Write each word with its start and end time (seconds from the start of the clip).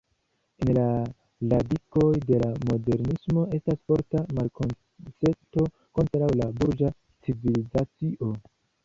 En 0.63 0.69
la 0.75 0.83
radikoj 1.49 2.07
de 2.29 2.39
la 2.43 2.47
Modernismo 2.69 3.43
estas 3.57 3.77
forta 3.91 4.23
malkonsento 4.39 5.67
kontraŭ 5.99 6.31
la 6.41 6.49
burĝa 6.63 6.91
civilizacio. 7.29 8.33